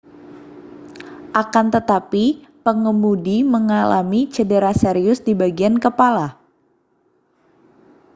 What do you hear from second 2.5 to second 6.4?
pengemudi mengalami cedera serius di bagian kepala